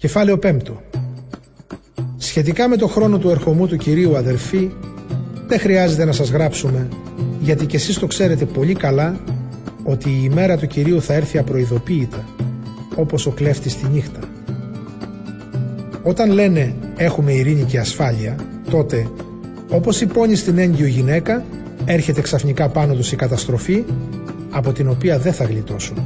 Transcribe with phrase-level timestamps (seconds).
[0.00, 0.56] Κεφάλαιο 5.
[2.16, 4.70] Σχετικά με το χρόνο του ερχομού του Κυρίου αδερφοί,
[5.46, 6.88] δεν χρειάζεται να σας γράψουμε,
[7.40, 9.20] γιατί και εσείς το ξέρετε πολύ καλά,
[9.84, 12.24] ότι η ημέρα του Κυρίου θα έρθει απροειδοποίητα,
[12.94, 14.20] όπως ο κλέφτης τη νύχτα.
[16.02, 18.36] Όταν λένε έχουμε ειρήνη και ασφάλεια,
[18.70, 19.10] τότε,
[19.68, 21.44] όπως υπόνει στην έγκυο γυναίκα,
[21.84, 23.84] έρχεται ξαφνικά πάνω τους η καταστροφή,
[24.50, 25.96] από την οποία δεν θα γλιτώσουν.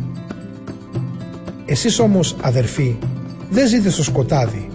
[1.67, 2.97] Εσείς όμως αδερφοί
[3.53, 4.69] δεν ζείτε στο σκοτάδι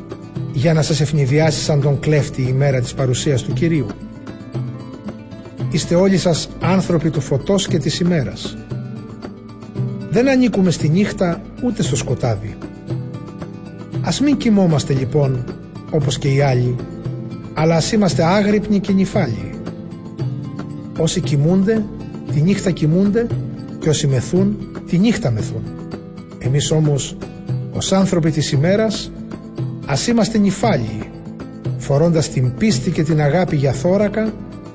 [0.53, 3.87] για να σας ευνηδιάσει σαν τον κλέφτη η μέρα της παρουσίας του Κυρίου.
[5.71, 8.57] Είστε όλοι σας άνθρωποι του φωτός και της ημέρας.
[10.09, 12.57] Δεν ανήκουμε στη νύχτα ούτε στο σκοτάδι.
[14.01, 15.43] Ας μην κοιμόμαστε λοιπόν
[15.91, 16.75] όπως και οι άλλοι,
[17.53, 19.51] αλλά ας είμαστε άγρυπνοι και νυφάλιοι.
[20.97, 21.85] Όσοι κοιμούνται,
[22.33, 23.27] τη νύχτα κοιμούνται
[23.79, 24.57] και όσοι μεθούν,
[24.87, 25.63] τη νύχτα μεθούν.
[26.39, 27.17] Εμείς όμως
[27.77, 29.11] ως άνθρωποι της ημέρας
[29.85, 31.09] ας είμαστε νυφάλιοι
[31.77, 34.33] φορώντας την πίστη και την αγάπη για θώρακα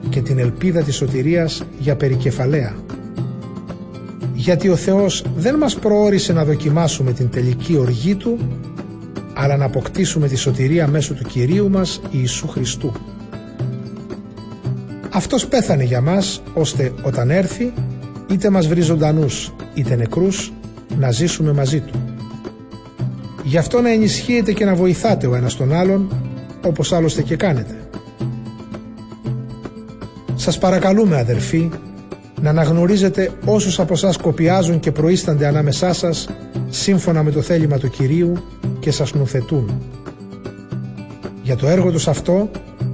[0.08, 2.74] και την ελπίδα της σωτηρίας για περικεφαλαία.
[4.34, 8.38] Γιατί ο Θεός δεν μας προόρισε να δοκιμάσουμε την τελική οργή Του
[9.34, 12.92] αλλά να αποκτήσουμε τη σωτηρία μέσω του Κυρίου μας Ιησού Χριστού.
[15.10, 17.72] Αυτός πέθανε για μας ώστε όταν έρθει
[18.30, 20.52] είτε μας βρει ζωντανούς είτε νεκρούς
[20.98, 22.01] να ζήσουμε μαζί Του.
[23.42, 26.12] Γι' αυτό να ενισχύετε και να βοηθάτε ο ένας τον άλλον,
[26.66, 27.76] όπως άλλωστε και κάνετε.
[30.34, 31.70] Σας παρακαλούμε αδερφοί,
[32.40, 36.28] να αναγνωρίζετε όσους από σας κοπιάζουν και προείστανται ανάμεσά σας,
[36.68, 38.44] σύμφωνα με το θέλημα του Κυρίου
[38.80, 39.82] και σας νουθετούν.
[41.42, 42.50] Για το έργο τους αυτό,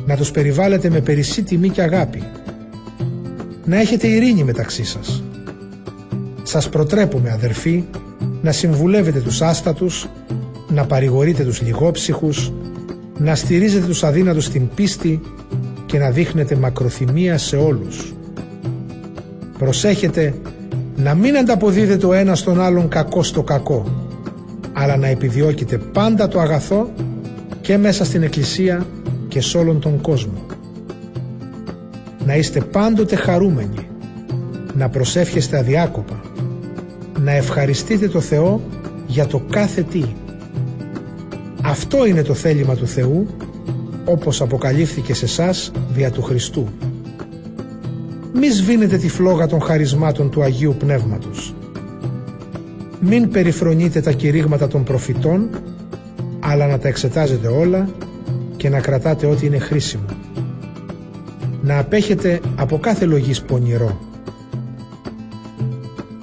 [0.06, 2.22] να τους περιβάλλετε με περισσή τιμή και αγάπη.
[3.64, 5.22] Να έχετε ειρήνη μεταξύ σας.
[6.42, 7.84] Σας προτρέπουμε αδερφοί,
[8.42, 10.08] να συμβουλεύετε τους άστατους,
[10.69, 12.52] να παρηγορείτε τους λιγόψυχους,
[13.19, 15.20] να στηρίζετε τους αδύνατους στην πίστη
[15.86, 18.14] και να δείχνετε μακροθυμία σε όλους.
[19.58, 20.34] Προσέχετε
[20.96, 23.84] να μην ανταποδίδετε ο ένας τον άλλον κακό στο κακό,
[24.73, 26.90] αλλά να επιδιώκετε πάντα το αγαθό
[27.61, 28.86] και μέσα στην Εκκλησία
[29.29, 30.46] και σε όλον τον κόσμο.
[32.27, 33.89] Να είστε πάντοτε χαρούμενοι,
[34.74, 36.20] να προσεύχεστε αδιάκοπα,
[37.20, 38.61] να ευχαριστείτε το Θεό
[39.06, 40.05] για το κάθε τι
[41.63, 43.27] αυτό είναι το θέλημα του Θεού
[44.05, 46.69] όπως αποκαλύφθηκε σε σας δια του Χριστού.
[48.35, 51.55] Μη σβήνετε τη φλόγα των χαρισμάτων του Αγίου Πνεύματος.
[53.01, 55.51] Μην περιφρονείτε τα κηρύγματα των προφητών,
[56.41, 57.89] αλλά να τα εξετάζετε όλα
[58.57, 60.05] και να κρατάτε ό,τι είναι χρήσιμο.
[61.63, 64.01] Να απέχετε από κάθε λογής πονηρό.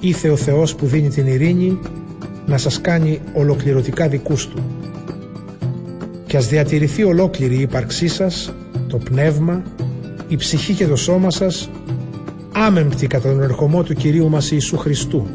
[0.00, 1.78] Ήθε ο Θεός που δίνει την ειρήνη
[2.46, 4.62] να σας κάνει ολοκληρωτικά δικούς Του
[6.26, 8.54] και ας διατηρηθεί ολόκληρη η ύπαρξή σας,
[8.88, 9.62] το πνεύμα,
[10.28, 11.70] η ψυχή και το σώμα σας
[12.52, 15.26] άμεμπτη κατά τον ερχομό του Κυρίου μας Ιησού Χριστού.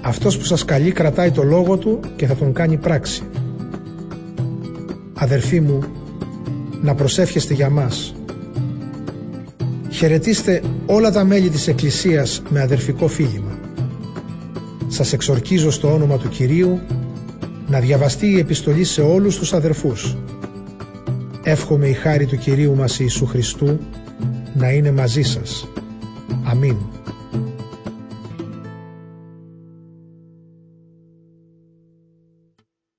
[0.00, 3.22] Αυτός που σας καλεί κρατάει το λόγο Του και θα τον κάνει πράξη.
[5.14, 5.78] Αδερφοί μου,
[6.82, 8.14] να προσεύχεστε για μας.
[9.90, 13.58] Χαιρετίστε όλα τα μέλη της Εκκλησίας με αδερφικό φίλημα.
[14.88, 16.80] Σας εξορκίζω στο όνομα του Κυρίου
[17.68, 20.16] να διαβαστεί η επιστολή σε όλους τους αδερφούς.
[21.42, 23.78] Εύχομαι η χάρη του Κυρίου μας Ιησού Χριστού
[24.54, 25.68] να είναι μαζί σας.
[26.44, 26.76] Αμήν.